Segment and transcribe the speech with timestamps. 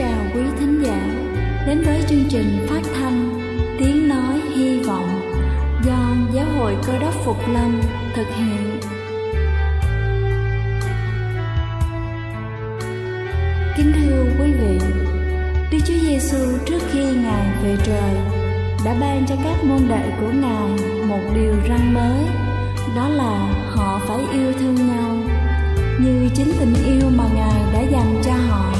[0.00, 1.00] chào quý thính giả
[1.66, 3.40] đến với chương trình phát thanh
[3.78, 5.20] Tiếng Nói Hy Vọng
[5.84, 7.80] do Giáo hội Cơ đốc Phục Lâm
[8.14, 8.80] thực hiện.
[13.76, 14.78] Kính thưa quý vị,
[15.70, 18.14] Đức Chúa Giêsu trước khi Ngài về trời
[18.84, 20.68] đã ban cho các môn đệ của Ngài
[21.06, 22.24] một điều răn mới,
[22.96, 25.16] đó là họ phải yêu thương nhau
[26.00, 28.79] như chính tình yêu mà Ngài đã dành cho họ.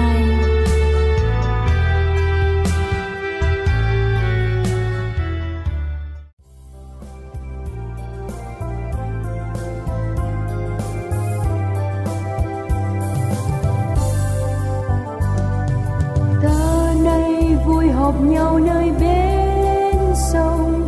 [18.11, 20.87] Họp nhau nơi bên sông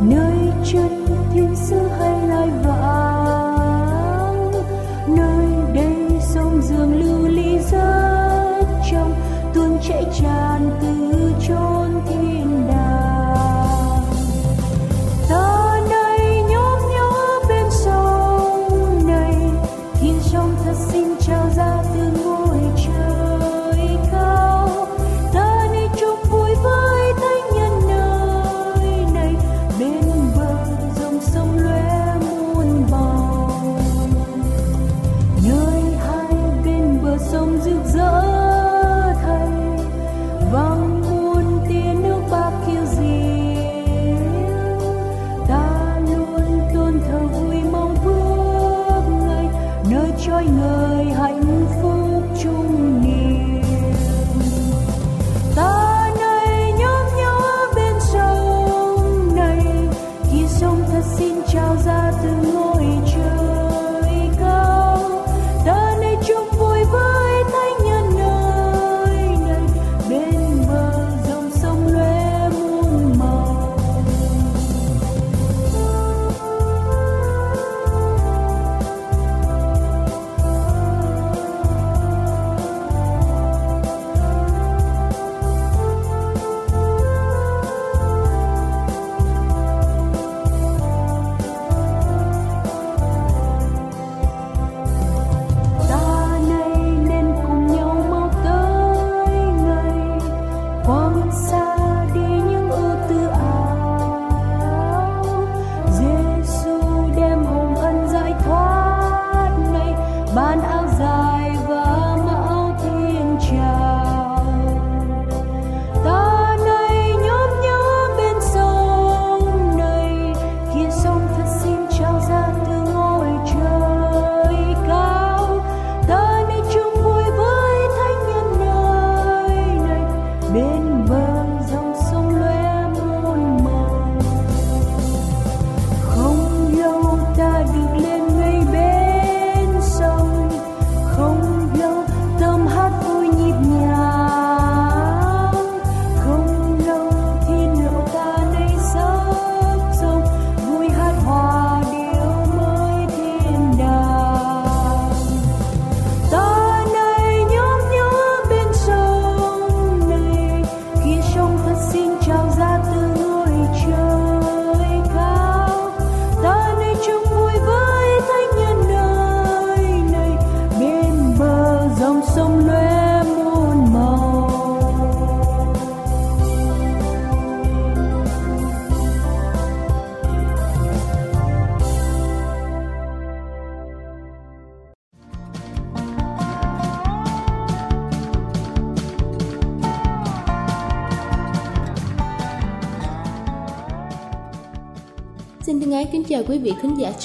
[0.00, 3.11] nơi chân thiên sứ hay lai vãng
[50.46, 50.81] ngờ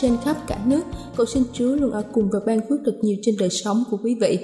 [0.02, 0.82] trên khắp cả nước.
[1.18, 3.98] Cầu xin Chúa luôn ở cùng và ban phước thật nhiều trên đời sống của
[4.04, 4.40] quý vị.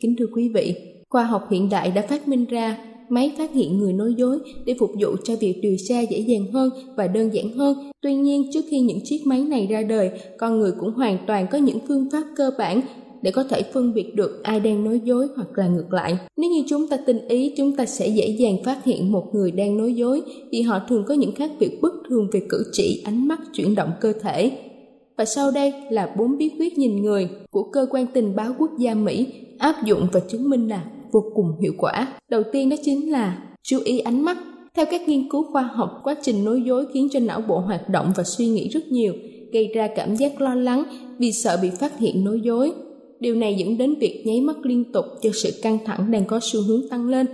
[0.00, 0.74] Kính thưa quý vị,
[1.08, 2.78] khoa học hiện đại đã phát minh ra
[3.08, 6.52] máy phát hiện người nói dối để phục vụ cho việc điều tra dễ dàng
[6.52, 7.90] hơn và đơn giản hơn.
[8.00, 11.46] Tuy nhiên, trước khi những chiếc máy này ra đời, con người cũng hoàn toàn
[11.50, 12.80] có những phương pháp cơ bản
[13.22, 16.18] để có thể phân biệt được ai đang nói dối hoặc là ngược lại.
[16.36, 19.50] Nếu như chúng ta tinh ý, chúng ta sẽ dễ dàng phát hiện một người
[19.50, 23.02] đang nói dối vì họ thường có những khác biệt bất thường về cử chỉ,
[23.04, 24.50] ánh mắt, chuyển động cơ thể.
[25.16, 28.70] Và sau đây là bốn bí quyết nhìn người của cơ quan tình báo quốc
[28.78, 29.26] gia Mỹ
[29.58, 32.12] áp dụng và chứng minh là vô cùng hiệu quả.
[32.30, 34.36] Đầu tiên đó chính là chú ý ánh mắt.
[34.74, 37.88] Theo các nghiên cứu khoa học, quá trình nói dối khiến cho não bộ hoạt
[37.88, 39.14] động và suy nghĩ rất nhiều,
[39.52, 40.84] gây ra cảm giác lo lắng
[41.18, 42.72] vì sợ bị phát hiện nói dối.
[43.20, 46.40] Điều này dẫn đến việc nháy mắt liên tục cho sự căng thẳng đang có
[46.42, 47.26] xu hướng tăng lên.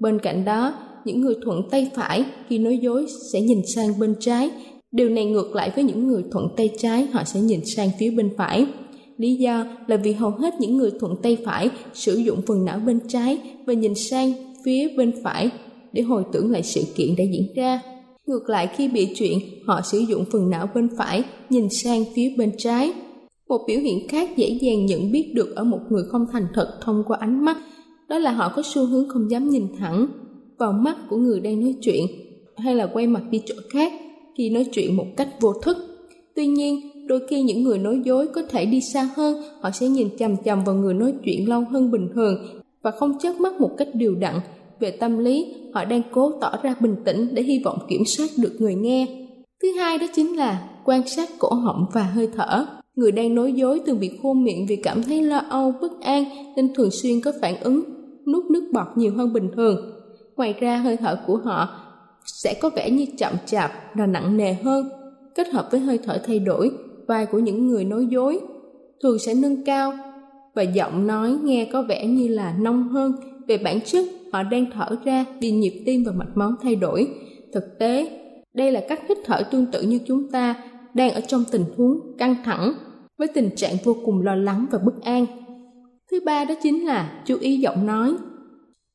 [0.00, 4.14] Bên cạnh đó, những người thuận tay phải khi nói dối sẽ nhìn sang bên
[4.20, 4.50] trái.
[4.94, 8.10] Điều này ngược lại với những người thuận tay trái, họ sẽ nhìn sang phía
[8.10, 8.66] bên phải.
[9.16, 12.78] Lý do là vì hầu hết những người thuận tay phải sử dụng phần não
[12.86, 14.32] bên trái và nhìn sang
[14.64, 15.50] phía bên phải
[15.92, 17.80] để hồi tưởng lại sự kiện đã diễn ra.
[18.26, 22.34] Ngược lại khi bị chuyện, họ sử dụng phần não bên phải nhìn sang phía
[22.38, 22.92] bên trái.
[23.48, 26.78] Một biểu hiện khác dễ dàng nhận biết được ở một người không thành thật
[26.82, 27.56] thông qua ánh mắt,
[28.08, 30.06] đó là họ có xu hướng không dám nhìn thẳng
[30.58, 32.06] vào mắt của người đang nói chuyện
[32.56, 33.92] hay là quay mặt đi chỗ khác
[34.38, 35.76] khi nói chuyện một cách vô thức.
[36.34, 39.88] Tuy nhiên, đôi khi những người nói dối có thể đi xa hơn, họ sẽ
[39.88, 42.34] nhìn chằm chằm vào người nói chuyện lâu hơn bình thường
[42.82, 44.34] và không chớp mắt một cách đều đặn.
[44.80, 48.26] Về tâm lý, họ đang cố tỏ ra bình tĩnh để hy vọng kiểm soát
[48.36, 49.06] được người nghe.
[49.62, 52.66] Thứ hai đó chính là quan sát cổ họng và hơi thở.
[52.96, 56.24] Người đang nói dối thường bị khô miệng vì cảm thấy lo âu, bất an
[56.56, 57.82] nên thường xuyên có phản ứng
[58.26, 59.76] nuốt nước bọt nhiều hơn bình thường.
[60.36, 61.68] Ngoài ra hơi thở của họ
[62.24, 64.88] sẽ có vẻ như chậm chạp và nặng nề hơn,
[65.34, 66.70] kết hợp với hơi thở thay đổi,
[67.06, 68.40] vai của những người nói dối
[69.02, 69.92] thường sẽ nâng cao
[70.54, 73.12] và giọng nói nghe có vẻ như là nông hơn.
[73.48, 77.08] Về bản chất, họ đang thở ra vì nhịp tim và mạch máu thay đổi.
[77.52, 78.20] Thực tế,
[78.54, 80.54] đây là cách hít thở tương tự như chúng ta
[80.94, 82.74] đang ở trong tình huống căng thẳng
[83.18, 85.26] với tình trạng vô cùng lo lắng và bất an.
[86.10, 88.14] Thứ ba đó chính là chú ý giọng nói.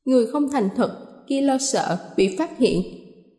[0.04, 0.90] Người không thành thật
[1.28, 2.82] khi lo sợ bị phát hiện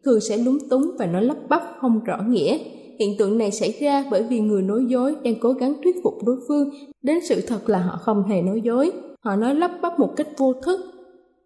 [0.05, 2.57] thường sẽ lúng túng và nói lắp bắp không rõ nghĩa.
[2.99, 6.13] Hiện tượng này xảy ra bởi vì người nói dối đang cố gắng thuyết phục
[6.25, 6.69] đối phương
[7.01, 8.91] đến sự thật là họ không hề nói dối.
[9.19, 10.79] Họ nói lắp bắp một cách vô thức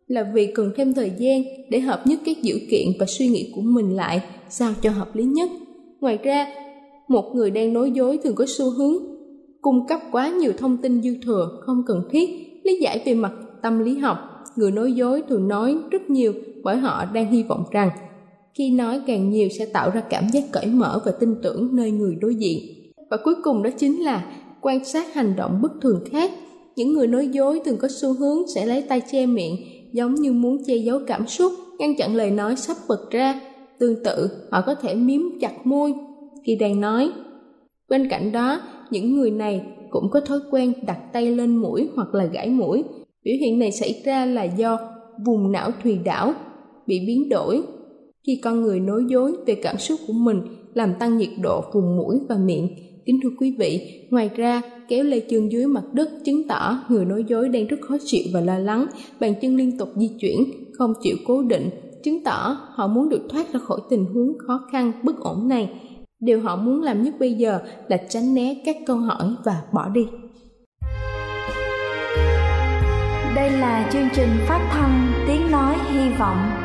[0.07, 3.51] là vì cần thêm thời gian để hợp nhất các dữ kiện và suy nghĩ
[3.55, 5.49] của mình lại sao cho hợp lý nhất.
[5.99, 6.47] Ngoài ra,
[7.07, 9.15] một người đang nói dối thường có xu hướng
[9.61, 12.29] cung cấp quá nhiều thông tin dư thừa không cần thiết
[12.63, 13.31] lý giải về mặt
[13.61, 14.17] tâm lý học
[14.55, 17.89] người nói dối thường nói rất nhiều bởi họ đang hy vọng rằng
[18.57, 21.91] khi nói càng nhiều sẽ tạo ra cảm giác cởi mở và tin tưởng nơi
[21.91, 22.59] người đối diện
[23.09, 24.31] và cuối cùng đó chính là
[24.61, 26.31] quan sát hành động bất thường khác
[26.75, 29.55] những người nói dối thường có xu hướng sẽ lấy tay che miệng
[29.93, 33.41] giống như muốn che giấu cảm xúc ngăn chặn lời nói sắp bật ra
[33.79, 35.93] tương tự họ có thể miếm chặt môi
[36.45, 37.11] khi đang nói.
[37.89, 38.61] Bên cạnh đó,
[38.91, 42.83] những người này cũng có thói quen đặt tay lên mũi hoặc là gãi mũi.
[43.23, 44.79] Biểu hiện này xảy ra là do
[45.25, 46.33] vùng não thùy đảo
[46.87, 47.63] bị biến đổi
[48.27, 50.41] khi con người nói dối về cảm xúc của mình
[50.73, 52.69] làm tăng nhiệt độ vùng mũi và miệng.
[53.05, 57.05] Kính thưa quý vị, ngoài ra, kéo lê chân dưới mặt đất chứng tỏ người
[57.05, 58.85] nói dối đang rất khó chịu và lo lắng,
[59.19, 60.39] bàn chân liên tục di chuyển,
[60.77, 61.69] không chịu cố định,
[62.03, 65.69] chứng tỏ họ muốn được thoát ra khỏi tình huống khó khăn, bất ổn này
[66.19, 69.89] Điều họ muốn làm nhất bây giờ là tránh né các câu hỏi và bỏ
[69.89, 70.07] đi.
[73.35, 76.64] Đây là chương trình phát thanh Tiếng Nói Hy Vọng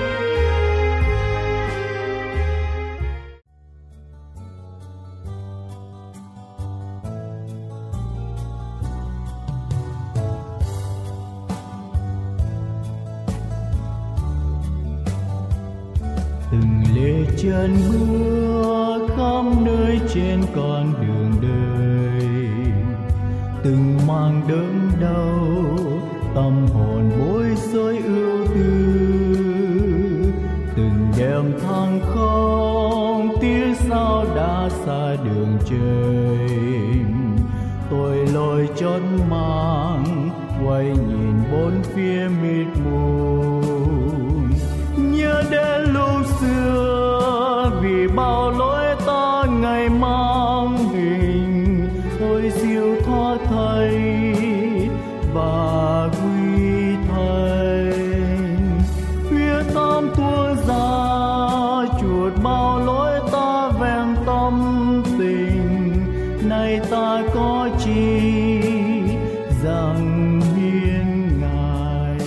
[17.37, 22.27] Chân mưa khắp nơi trên con đường đời,
[23.63, 25.65] từng mang đớn đau,
[26.35, 28.63] tâm hồn bối rối ưu tư,
[30.75, 36.00] từng đêm thăng không tiếng sao đã xa đường trời.
[66.51, 68.61] Nay ta có chi
[69.63, 72.17] rằng hiên ngài?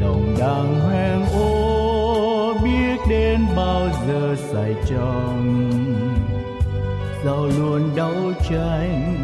[0.00, 5.70] Lòng đang hoen ô, biết đến bao giờ say trong
[7.24, 9.16] dẫu luôn đấu tranh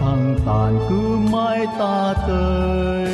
[0.00, 3.06] thăng tàn cứ mãi ta tới.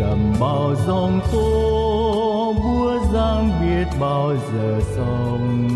[0.00, 5.70] Gầm bao dòng tố, búa giang biết bao giờ sông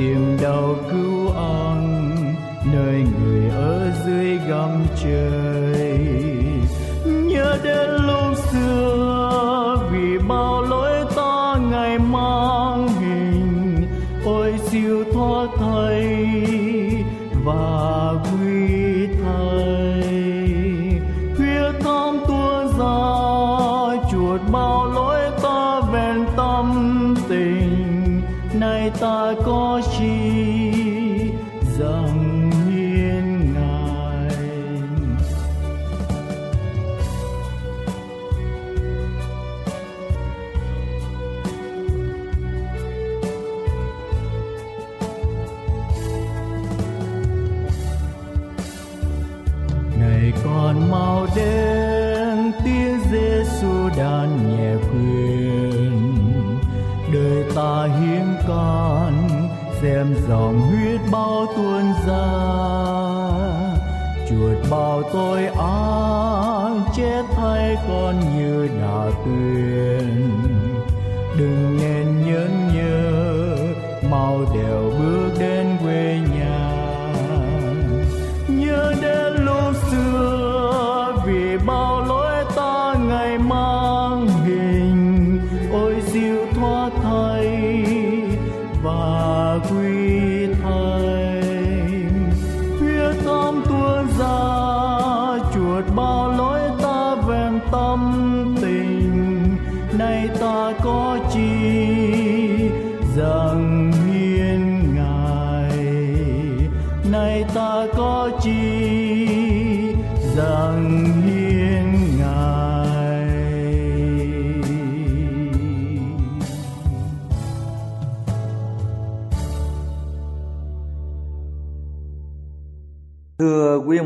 [0.00, 1.09] tìm đâu cứu
[4.10, 5.98] dưới gầm trời.
[7.06, 13.86] Nhớ đến lúc xưa, vì bao lỗi ta ngày mang hình
[14.24, 16.26] ôi siêu thoát thầy
[17.44, 20.02] và quy thầy.
[21.36, 28.22] Khuya tham tua ra chuột bao lỗi ta ven tâm tình.
[28.60, 30.49] Nay ta có chi
[60.28, 62.30] dòng huyết bao tuôn ra
[64.28, 66.40] chuột bao tôi ai
[66.96, 69.09] chết thay con như đã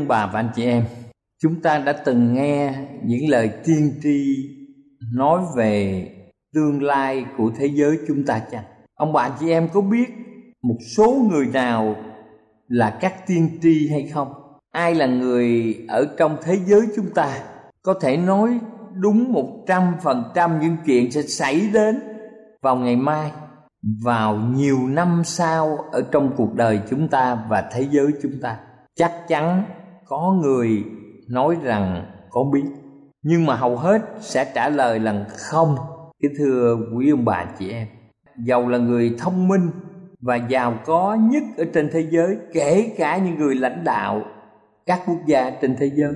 [0.05, 0.83] ông bà và anh chị em,
[1.41, 4.35] chúng ta đã từng nghe những lời tiên tri
[5.13, 6.07] nói về
[6.53, 8.63] tương lai của thế giới chúng ta chăng?
[8.95, 10.09] Ông bà anh chị em có biết
[10.63, 11.95] một số người nào
[12.67, 14.33] là các tiên tri hay không?
[14.71, 17.39] Ai là người ở trong thế giới chúng ta
[17.81, 18.59] có thể nói
[18.93, 21.99] đúng một trăm phần trăm những chuyện sẽ xảy đến
[22.61, 23.31] vào ngày mai
[24.03, 28.57] vào nhiều năm sau ở trong cuộc đời chúng ta và thế giới chúng ta
[28.95, 29.63] chắc chắn
[30.07, 30.83] có người
[31.29, 32.63] nói rằng có biết,
[33.23, 35.75] nhưng mà hầu hết sẽ trả lời là không.
[36.21, 37.87] Kính thưa quý ông bà chị em,
[38.45, 39.69] giàu là người thông minh
[40.21, 44.21] và giàu có nhất ở trên thế giới, kể cả những người lãnh đạo
[44.85, 46.13] các quốc gia trên thế giới.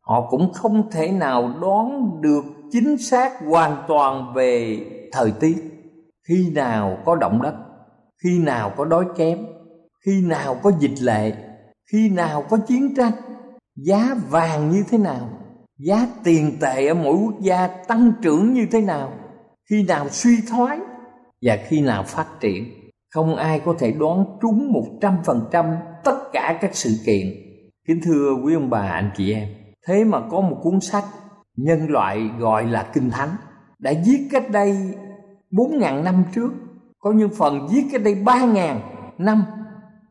[0.00, 4.80] Họ cũng không thể nào đoán được chính xác hoàn toàn về
[5.12, 5.56] thời tiết.
[6.28, 7.54] Khi nào có động đất,
[8.24, 9.38] khi nào có đói kém,
[10.06, 11.32] khi nào có dịch lệ
[11.92, 13.12] khi nào có chiến tranh,
[13.76, 15.28] giá vàng như thế nào,
[15.78, 19.12] giá tiền tệ ở mỗi quốc gia tăng trưởng như thế nào,
[19.70, 20.78] khi nào suy thoái
[21.42, 22.64] và khi nào phát triển,
[23.14, 27.26] không ai có thể đoán trúng một trăm phần trăm tất cả các sự kiện.
[27.88, 29.48] Kính thưa quý ông bà, anh chị em,
[29.86, 31.04] thế mà có một cuốn sách
[31.56, 33.36] nhân loại gọi là kinh thánh
[33.78, 34.78] đã viết cách đây
[35.50, 36.52] bốn ngàn năm trước,
[36.98, 38.80] có những phần viết cách đây ba ngàn
[39.18, 39.44] năm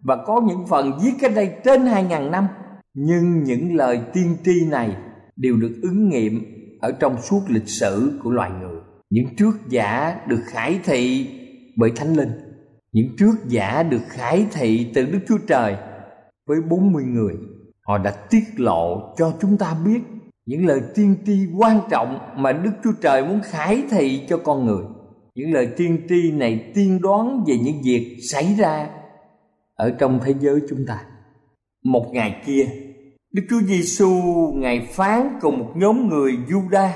[0.06, 2.48] và có những phần viết cách đây trên 2.000 năm.
[2.94, 4.96] Nhưng những lời tiên tri này
[5.36, 6.42] đều được ứng nghiệm
[6.82, 8.76] ở trong suốt lịch sử của loài người.
[9.10, 11.28] Những trước giả được khải thị
[11.78, 12.32] bởi thánh linh.
[12.92, 15.76] Những trước giả được khải thị từ đức chúa trời
[16.48, 17.34] với 40 người.
[17.88, 20.00] Họ đã tiết lộ cho chúng ta biết
[20.46, 24.66] những lời tiên tri quan trọng mà đức chúa trời muốn khải thị cho con
[24.66, 24.84] người.
[25.36, 28.90] Những lời tiên tri này tiên đoán về những việc xảy ra
[29.76, 31.04] ở trong thế giới chúng ta.
[31.84, 32.68] Một ngày kia,
[33.34, 34.12] đức chúa giêsu
[34.56, 36.90] ngài phán cùng một nhóm người juda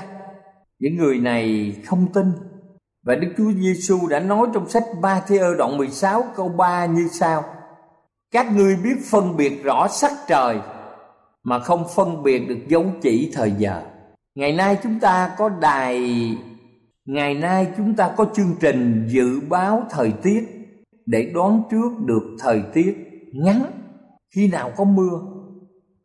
[0.80, 2.32] những người này không tin.
[3.06, 6.86] Và Đức Chúa Giêsu đã nói trong sách Ba Thi ơ đoạn 16 câu 3
[6.86, 7.44] như sau.
[8.32, 10.58] Các ngươi biết phân biệt rõ sắc trời,
[11.42, 13.82] Mà không phân biệt được dấu chỉ thời giờ.
[14.34, 16.08] Ngày nay chúng ta có đài,
[17.06, 20.59] Ngày nay chúng ta có chương trình dự báo thời tiết.
[21.06, 22.96] Để đoán trước được thời tiết
[23.32, 23.62] ngắn
[24.34, 25.20] Khi nào có mưa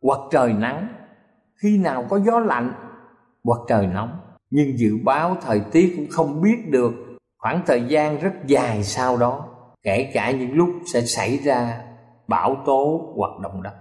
[0.02, 0.88] hoặc trời nắng,
[1.62, 2.72] Khi nào có gió lạnh
[3.44, 4.20] hoặc trời nóng.
[4.50, 6.92] Nhưng dự báo thời tiết cũng không biết được
[7.38, 9.44] khoảng thời gian rất dài sau đó,
[9.82, 11.80] kể cả những lúc sẽ xảy ra
[12.28, 13.74] bão tố hoặc động đất.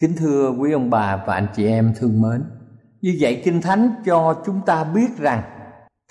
[0.00, 2.44] Kính thưa quý ông bà và anh chị em thương mến,
[3.00, 5.42] như vậy kinh thánh cho chúng ta biết rằng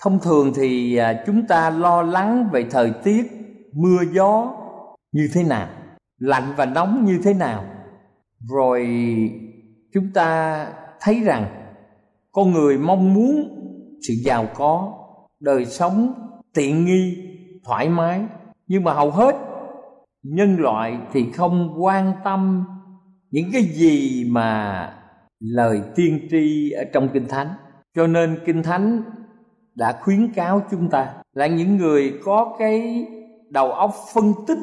[0.02, 3.41] thông thường thì à, chúng ta lo lắng về thời tiết
[3.72, 4.54] mưa gió
[5.12, 5.68] như thế nào,
[6.18, 7.64] lạnh và nóng như thế nào.
[8.50, 8.88] Rồi
[9.94, 10.66] chúng ta
[11.00, 11.46] thấy rằng
[12.32, 13.58] con người mong muốn
[14.08, 14.92] sự giàu có,
[15.40, 16.14] đời sống
[16.54, 17.16] tiện nghi,
[17.64, 18.24] thoải mái.
[18.66, 19.36] Nhưng mà hầu hết
[20.22, 22.64] nhân loại thì không quan tâm
[23.30, 24.88] những cái gì mà
[25.40, 27.48] lời tiên tri ở trong kinh thánh.
[27.94, 29.02] Cho nên kinh thánh
[29.74, 33.06] đã khuyến cáo chúng ta là những người có cái
[33.52, 34.58] đầu óc phân tích,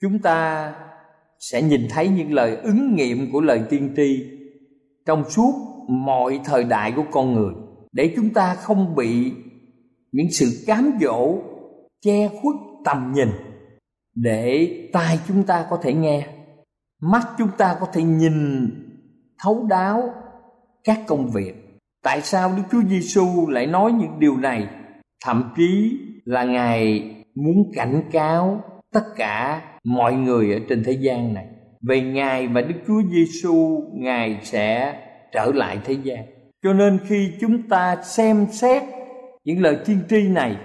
[0.00, 0.72] chúng ta
[1.38, 4.26] sẽ nhìn thấy những lời ứng nghiệm của lời tiên tri
[5.06, 5.52] trong suốt
[5.88, 7.54] mọi thời đại của con người.
[7.92, 9.32] Để chúng ta không bị
[10.12, 11.38] những sự cám dỗ,
[12.00, 13.28] che khuất tầm nhìn.
[14.14, 16.26] Để tai chúng ta có thể nghe,
[17.00, 18.68] mắt chúng ta có thể nhìn,
[19.38, 20.14] thấu đáo
[20.84, 21.54] các công việc.
[22.02, 24.68] Tại sao đức chúa giêsu lại nói những điều này?
[25.24, 28.60] Thậm chí là ngài muốn cảnh cáo
[28.92, 31.46] tất cả mọi người ở trên thế gian này.
[31.82, 34.94] Về ngày mà đức chúa giêsu ngài sẽ
[35.32, 36.24] trở lại thế gian.
[36.62, 38.82] Cho nên khi chúng ta xem xét
[39.44, 40.56] những lời tiên tri này,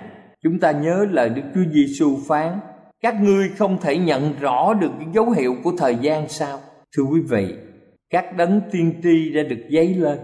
[0.44, 2.60] chúng ta nhớ lời đức chúa giêsu phán,
[3.02, 6.60] các ngươi không thể nhận rõ được những dấu hiệu của thời gian sao?
[6.98, 7.56] Thưa quý vị,
[8.10, 10.20] các đấng tiên tri đã được dấy lên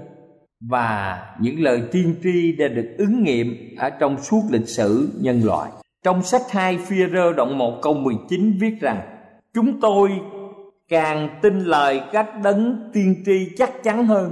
[0.69, 5.41] và những lời tiên tri đã được ứng nghiệm ở trong suốt lịch sử nhân
[5.43, 5.71] loại.
[6.03, 9.01] Trong sách 2 phi rơ đoạn 1 câu 19 viết rằng,
[9.53, 10.09] Chúng tôi
[10.89, 14.31] càng tin lời các đấng tiên tri chắc chắn hơn.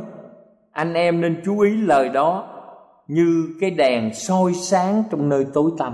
[0.72, 2.48] Anh em nên chú ý lời đó
[3.08, 5.94] như cái đèn soi sáng trong nơi tối tăm.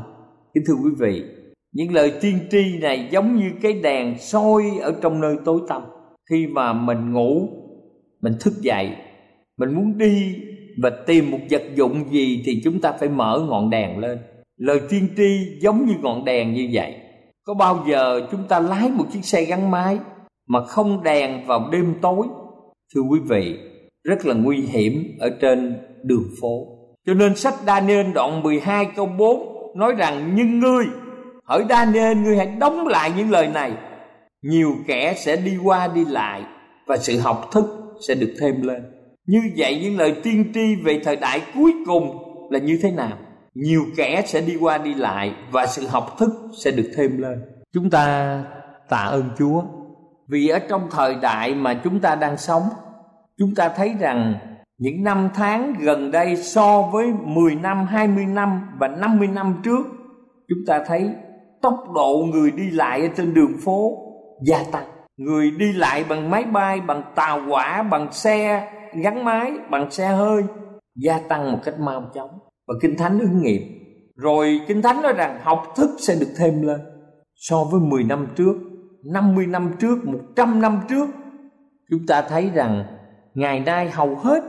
[0.54, 1.24] Kính thưa quý vị,
[1.72, 5.82] những lời tiên tri này giống như cái đèn soi ở trong nơi tối tăm.
[6.30, 7.50] Khi mà mình ngủ,
[8.22, 8.96] mình thức dậy,
[9.58, 10.36] mình muốn đi
[10.84, 14.18] và tìm một vật dụng gì thì chúng ta phải mở ngọn đèn lên
[14.58, 16.96] lời tiên tri giống như ngọn đèn như vậy
[17.44, 20.00] có bao giờ chúng ta lái một chiếc xe gắn máy
[20.48, 22.28] mà không đèn vào đêm tối
[22.96, 23.58] thưa quý vị,
[24.04, 26.68] rất là nguy hiểm ở trên đường phố.
[27.06, 30.86] Cho nên sách Daniel đoạn 12 câu 4 nói rằng, nhưng ngươi,
[31.44, 33.72] hỡi Daniel, ngươi hãy đóng lại những lời này
[34.42, 36.44] nhiều kẻ sẽ đi qua đi lại
[36.86, 37.66] và sự học thức
[38.08, 38.84] sẽ được thêm lên.
[39.28, 42.18] Như vậy, những lời tiên tri về thời đại cuối cùng
[42.52, 43.18] là như thế nào?
[43.64, 46.30] Nhiều kẻ sẽ đi qua đi lại và sự học thức
[46.64, 47.42] sẽ được thêm lên.
[47.74, 48.44] Chúng ta
[48.90, 49.64] tạ ơn Chúa
[50.28, 52.64] vì ở trong thời đại mà chúng ta đang sống
[53.38, 54.34] chúng ta thấy rằng
[54.78, 59.84] những năm tháng gần đây so với 10 năm, 20 năm và 50 năm trước
[60.50, 61.10] chúng ta thấy
[61.62, 63.98] tốc độ người đi lại ở trên đường phố
[64.46, 64.86] gia tăng.
[65.18, 68.68] Người đi lại bằng máy bay, bằng tàu hỏa, bằng xe
[69.04, 70.44] gắn máy, bằng xe hơi
[70.96, 72.30] gia tăng một cách mau chóng
[72.68, 73.62] và kinh thánh ứng nghiệm.
[74.16, 76.80] Rồi kinh thánh nói rằng học thức sẽ được thêm lên
[77.36, 78.54] so với 10 năm trước,
[79.06, 81.10] 50 năm trước, 100 năm trước.
[81.90, 82.84] Chúng ta thấy rằng
[83.34, 84.44] ngày nay hầu hết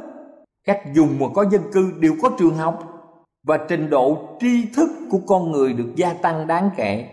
[0.65, 2.79] các vùng mà có dân cư đều có trường học
[3.47, 7.09] và trình độ tri thức của con người được gia tăng đáng kể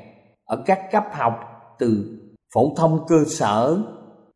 [0.46, 1.40] ở các cấp học
[1.80, 2.20] từ
[2.54, 3.78] phổ thông cơ sở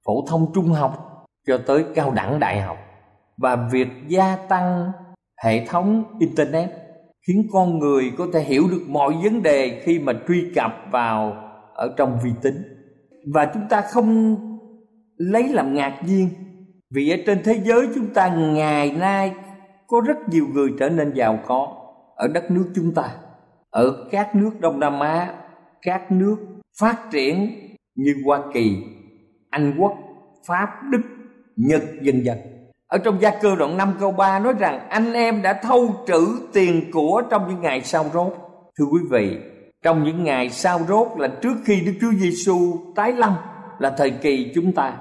[0.05, 2.77] phổ thông trung học cho tới cao đẳng đại học
[3.37, 4.91] và việc gia tăng
[5.43, 6.69] hệ thống internet,
[7.27, 11.43] khiến con người có thể hiểu được mọi vấn đề khi mà truy cập vào
[11.73, 12.63] ở trong vi tính.
[13.33, 14.35] Và chúng ta không
[15.17, 16.29] lấy làm ngạc nhiên,
[16.95, 19.33] vì ở trên thế giới chúng ta ngày nay
[19.87, 21.75] có rất nhiều người trở nên giàu có
[22.15, 23.15] ở đất nước chúng ta,
[23.69, 25.33] ở các nước đông nam á,
[25.81, 26.37] các nước
[26.79, 27.49] phát triển
[27.95, 28.77] như hoa kỳ,
[29.49, 29.93] anh quốc,
[30.47, 31.01] pháp, đức,
[31.55, 32.37] nhật dần dần
[32.89, 36.27] ở trong gia cơ đoạn 5 câu 3 nói rằng, anh em đã thâu trữ
[36.53, 38.33] tiền của trong những ngày sau rốt.
[38.77, 39.37] Thưa quý vị,
[39.83, 43.35] trong những ngày sau rốt là trước khi Đức Chúa Giêsu tái lâm,
[43.79, 44.93] là thời kỳ chúng ta.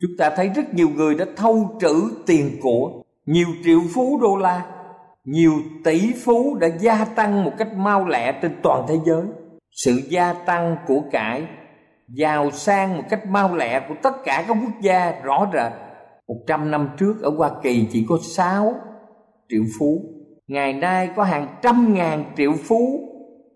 [0.00, 1.94] Chúng ta thấy rất nhiều người đã thâu trữ
[2.26, 4.64] tiền của, nhiều triệu phú đô la,
[5.24, 5.52] nhiều
[5.84, 9.22] tỷ phú đã gia tăng một cách mau lẹ trên toàn thế giới.
[9.70, 11.46] Sự gia tăng của cải,
[12.08, 15.72] giàu sang một cách mau lẹ của tất cả các quốc gia rõ rệt
[16.32, 18.74] một trăm năm trước ở Hoa Kỳ chỉ có 6
[19.48, 20.02] triệu phú.
[20.46, 23.08] Ngày nay có hàng trăm ngàn triệu phú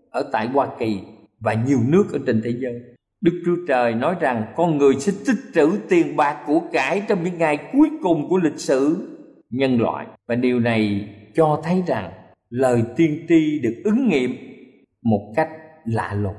[0.09, 0.99] ở tại Hoa Kỳ
[1.39, 2.73] và nhiều nước ở trên thế giới.
[3.21, 7.23] Đức Chúa Trời nói rằng con người sẽ tích trữ tiền bạc của cải trong
[7.23, 9.07] những ngày cuối cùng của lịch sử
[9.49, 10.07] nhân loại.
[10.27, 12.11] Và điều này cho thấy rằng
[12.49, 14.35] lời tiên tri được ứng nghiệm
[15.03, 15.49] một cách
[15.85, 16.35] lạ lùng.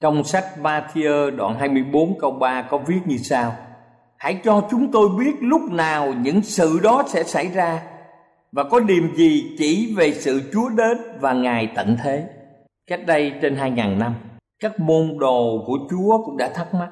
[0.00, 3.52] Trong sách Matthew đoạn 24 câu 3 có viết như sau:
[4.18, 7.82] Hãy cho chúng tôi biết lúc nào những sự đó sẽ xảy ra
[8.52, 12.26] và có điềm gì chỉ về sự Chúa đến và Ngài tận thế.
[12.86, 14.14] Cách đây trên 2000 năm,
[14.60, 16.88] các môn đồ của Chúa cũng đã thắc mắc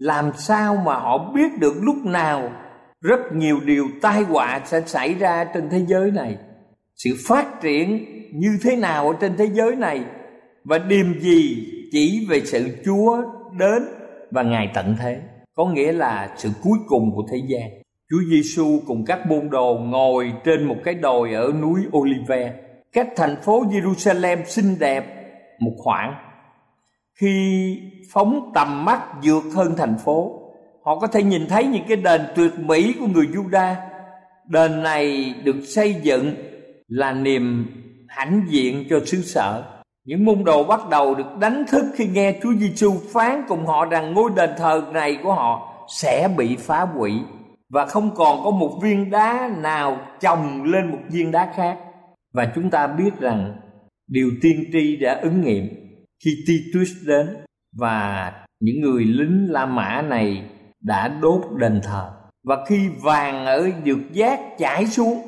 [0.00, 2.52] làm sao mà họ biết được lúc nào
[3.00, 6.36] rất nhiều điều tai họa sẽ xảy ra trên thế giới này?
[6.96, 10.04] Sự phát triển như thế nào ở trên thế giới này?
[10.64, 13.22] Và điềm gì chỉ về sự Chúa
[13.58, 13.82] đến
[14.30, 15.20] và Ngài tận thế?
[15.60, 17.70] Có nghĩa là sự cuối cùng của thế gian.
[18.10, 22.54] Chúa Giêsu cùng các môn đồ ngồi trên một cái đồi ở núi Olive
[22.92, 25.04] cách thành phố Jerusalem xinh đẹp
[25.58, 26.14] một khoảng.
[27.20, 27.76] Khi
[28.12, 30.40] phóng tầm mắt vượt hơn thành phố,
[30.82, 33.74] họ có thể nhìn thấy những cái đền tuyệt mỹ của người Juda
[34.48, 36.34] đền này được xây dựng
[36.88, 37.66] là niềm
[38.08, 39.79] hãnh diện cho xứ sở
[40.10, 43.84] những môn đồ bắt đầu được đánh thức khi nghe Chúa Giêsu phán cùng họ
[43.84, 47.12] rằng ngôi đền thờ này của họ sẽ bị phá hủy
[47.72, 51.78] và không còn có một viên đá nào chồng lên một viên đá khác.
[52.34, 53.56] Và chúng ta biết rằng
[54.08, 55.68] điều tiên tri đã ứng nghiệm
[56.24, 57.36] khi Titus đến
[57.76, 60.42] và những người lính La Mã này
[60.80, 62.10] đã đốt đền thờ.
[62.44, 65.18] Và khi vàng ở dược giác chảy xuống,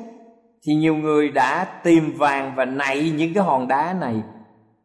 [0.67, 4.15] thì nhiều người đã tìm vàng và nạy những cái hòn đá này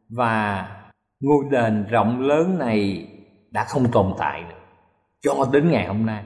[0.09, 0.69] và
[1.21, 3.07] ngôi đền rộng lớn này
[3.51, 4.55] đã không tồn tại nữa,
[5.23, 6.25] cho đến ngày hôm nay.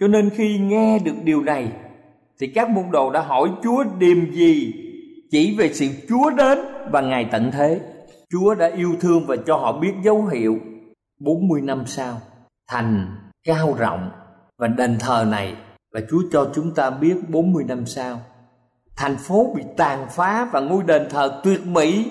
[0.00, 1.72] Cho nên khi nghe được điều này,
[2.40, 4.72] thì các môn đồ đã hỏi Chúa điềm gì
[5.30, 6.58] chỉ về sự Chúa đến
[6.90, 7.80] và ngày tận thế.
[8.30, 10.58] Chúa đã yêu thương và cho họ biết dấu hiệu
[11.20, 12.20] 40 năm sau,
[12.68, 14.10] thành cao rộng
[14.58, 15.56] và đền thờ này
[15.94, 18.20] và Chúa cho chúng ta biết 40 năm sau.
[18.96, 22.10] Thành phố bị tàn phá và ngôi đền thờ tuyệt mỹ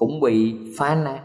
[0.00, 1.20] cũng bị phá nát.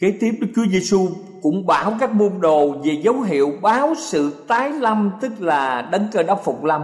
[0.00, 1.08] Kế tiếp Đức Chúa Giêsu
[1.42, 6.06] cũng bảo các môn đồ về dấu hiệu báo sự tái lâm tức là đấng
[6.12, 6.82] cơ đốc phục lâm.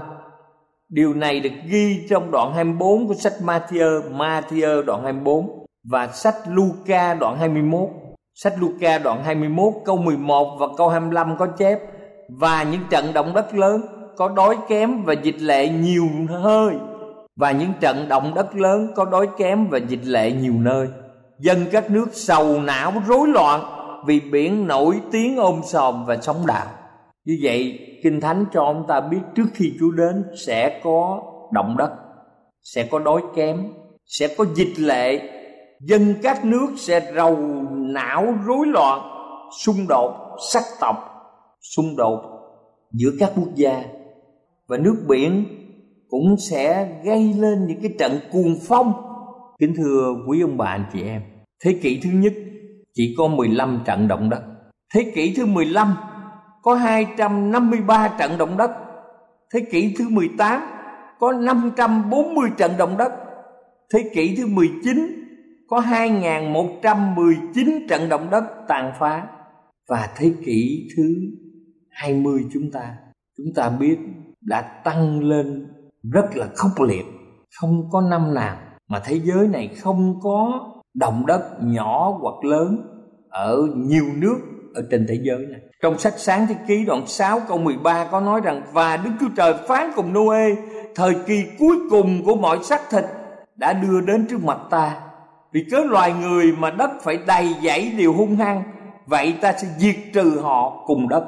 [0.89, 6.35] Điều này được ghi trong đoạn 24 của sách Matthew, Matthew đoạn 24 và sách
[6.49, 7.89] Luca đoạn 21.
[8.35, 11.79] Sách Luca đoạn 21 câu 11 và câu 25 có chép
[12.29, 13.81] và những trận động đất lớn
[14.17, 16.75] có đói kém và dịch lệ nhiều hơi
[17.37, 20.89] và những trận động đất lớn có đói kém và dịch lệ nhiều nơi
[21.39, 23.61] dân các nước sầu não rối loạn
[24.07, 26.67] vì biển nổi tiếng ôm sòm và sóng đạo
[27.25, 31.77] như vậy, kinh thánh cho ông ta biết trước khi chúa đến sẽ có động
[31.79, 31.91] đất,
[32.63, 33.73] sẽ có đói kém,
[34.07, 35.21] sẽ có dịch lệ.
[35.81, 37.37] Dân các nước sẽ rầu
[37.73, 39.01] não rối loạn,
[39.59, 40.97] xung đột, sắc tộc,
[41.61, 42.21] xung đột
[42.93, 43.85] giữa các quốc gia.
[44.67, 45.45] Và nước biển
[46.09, 48.93] cũng sẽ gây lên những cái trận cuồng phong
[49.59, 51.23] kính thưa quý ông bà anh chị em,
[51.65, 52.33] thế kỷ thứ nhất
[52.95, 54.43] chỉ có 15 trận động đất.
[54.95, 55.95] Thế kỷ thứ 15
[56.63, 58.71] có 253 trận động đất.
[59.53, 60.63] Thế kỷ thứ 18
[61.19, 63.13] có 540 trận động đất.
[63.93, 65.25] Thế kỷ thứ 19
[65.69, 69.27] có 2119 trận động đất tàn phá.
[69.89, 71.15] Và thế kỷ thứ
[71.91, 72.97] 20 chúng ta
[73.37, 73.99] chúng ta biết
[74.41, 75.67] đã tăng lên
[76.13, 77.05] rất là khốc liệt.
[77.61, 78.57] Không có năm nào
[78.95, 80.61] mà thế giới này không có
[80.95, 82.77] động đất nhỏ hoặc lớn
[83.31, 84.37] ở nhiều nước
[84.75, 85.61] ở trên thế giới này.
[85.83, 89.29] Trong sách sáng thế ký đoạn 6 câu 13 có nói rằng, và Đức Chúa
[89.37, 90.49] Trời phán cùng Noe,
[90.95, 93.05] thời kỳ cuối cùng của mọi xác thịt
[93.57, 94.97] đã đưa đến trước mặt ta.
[95.53, 98.63] Vì cớ loài người mà đất phải đầy dẫy điều hung hăng,
[99.07, 101.25] vậy ta sẽ diệt trừ họ cùng đất.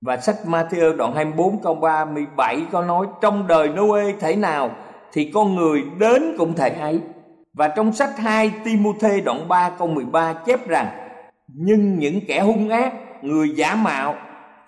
[0.00, 4.70] Và sách Matthew đoạn 24 câu 37 có nói, trong đời Noe thể nào
[5.14, 7.00] thì con người đến cũng thể ấy.
[7.52, 10.86] Và trong sách 2 Timôthê đoạn 3 câu 13 chép rằng
[11.48, 14.14] nhưng những kẻ hung ác, người giả mạo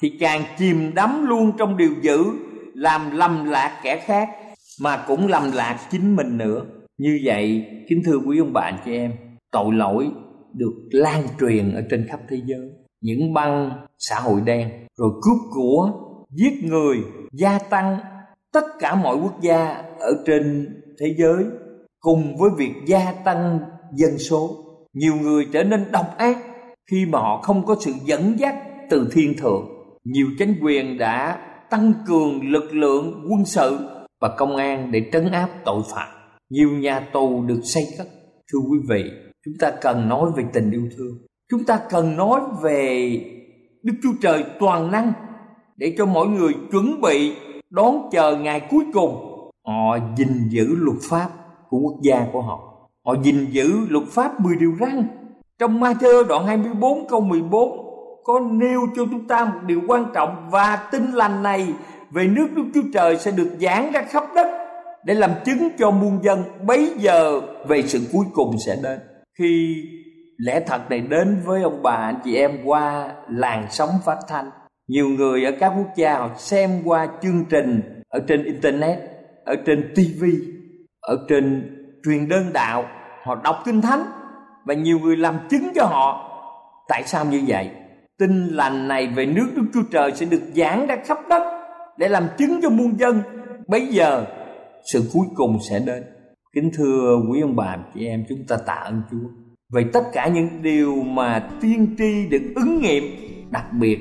[0.01, 2.25] thì càng chìm đắm luôn trong điều dữ
[2.75, 4.29] làm lầm lạc kẻ khác
[4.81, 6.65] mà cũng lầm lạc chính mình nữa
[6.99, 9.13] như vậy kính thưa quý ông bạn chị em
[9.53, 10.11] tội lỗi
[10.55, 15.39] được lan truyền ở trên khắp thế giới những băng xã hội đen rồi cướp
[15.55, 15.91] của
[16.31, 16.97] giết người
[17.33, 17.99] gia tăng
[18.57, 20.67] tất cả mọi quốc gia ở trên
[21.01, 21.45] thế giới
[22.01, 23.59] cùng với việc gia tăng
[23.95, 24.51] dân số,
[24.93, 26.39] nhiều người trở nên độc ác
[26.91, 28.55] khi mà họ không có sự dẫn dắt
[28.91, 29.69] từ thiên thượng.
[30.05, 31.39] Nhiều chính quyền đã
[31.71, 33.79] tăng cường lực lượng quân sự
[34.21, 36.09] và công an để trấn áp tội phạm.
[36.51, 38.07] Nhiều nhà tù được xây cất.
[38.53, 39.11] Thưa quý vị,
[39.45, 41.19] chúng ta cần nói về tình yêu thương.
[41.51, 43.11] Chúng ta cần nói về
[43.83, 45.13] đức chúa trời toàn năng
[45.77, 47.35] để cho mọi người chuẩn bị
[47.77, 51.29] đón chờ ngày cuối cùng, họ gìn giữ luật pháp
[51.69, 52.89] của quốc gia của họ.
[53.07, 55.09] Họ gìn giữ luật pháp 10 điều răn.
[55.59, 57.69] Trong Matthew đoạn 24 câu 14
[58.25, 61.69] có nêu cho chúng ta một điều quan trọng và tin lành này
[62.11, 64.47] về nước Đức Chúa Trời sẽ được giảng ra khắp đất
[65.05, 68.99] để làm chứng cho muôn dân bấy giờ về sự cuối cùng sẽ đến.
[69.39, 69.85] Khi
[70.39, 74.51] lẽ thật này đến với ông bà, anh chị em qua làn sóng phát thanh
[74.89, 78.99] nhiều người ở các quốc gia họ xem qua chương trình ở trên internet,
[79.45, 80.25] ở trên tv
[81.01, 81.73] ở trên
[82.05, 82.85] truyền đơn đạo,
[83.25, 84.05] họ đọc kinh thánh
[84.65, 86.33] và nhiều người làm chứng cho họ.
[86.89, 87.71] Tại sao như vậy?
[88.19, 91.43] Tin lành này về nước đức chúa trời sẽ được giảng ra khắp đất
[91.99, 93.23] để làm chứng cho muôn dân.
[93.69, 94.25] Bây giờ,
[94.93, 96.05] sự cuối cùng sẽ đến.
[96.55, 99.29] Kính thưa quý ông bà, chị em, chúng ta tạ ơn chúa.
[99.73, 103.05] Về tất cả những điều mà tiên tri được ứng nghiệm,
[103.51, 103.99] đặc biệt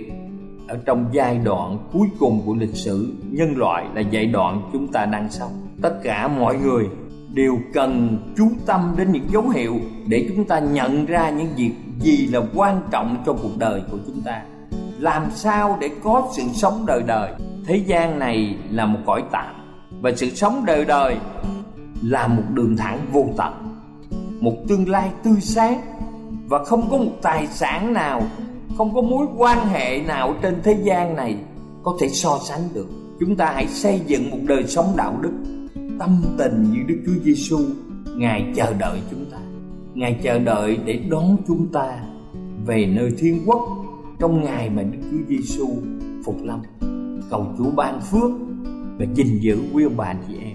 [0.67, 4.87] ở trong giai đoạn cuối cùng của lịch sử, nhân loại là giai đoạn chúng
[4.87, 5.51] ta đang sống.
[5.81, 6.87] Tất cả mọi người
[7.33, 9.75] đều cần chú tâm đến những dấu hiệu
[10.07, 13.97] để chúng ta nhận ra những việc gì là quan trọng trong cuộc đời của
[14.07, 14.41] chúng ta.
[14.99, 17.33] Làm sao để có sự sống đời đời?
[17.65, 19.55] Thế gian này là một cõi tạm,
[20.01, 21.17] và sự sống đời đời
[22.03, 23.53] là một đường thẳng vô tận,
[24.39, 25.81] một tương lai tươi sáng,
[26.47, 28.21] và không có một tài sản nào
[28.77, 31.37] không có mối quan hệ nào trên thế gian này
[31.83, 32.87] có thể so sánh được.
[33.19, 35.33] Chúng ta hãy xây dựng một đời sống đạo đức
[35.99, 37.59] tâm tình như Đức Chúa Giêsu
[38.17, 39.37] ngài chờ đợi chúng ta.
[39.93, 41.99] Ngài chờ đợi để đón chúng ta
[42.65, 43.61] về nơi thiên quốc
[44.19, 45.67] trong ngày mà Đức Chúa Giêsu
[46.25, 46.61] phục lâm.
[47.29, 48.31] Cầu Chúa ban phước
[48.99, 50.54] và gìn giữ quý ông bà chị em.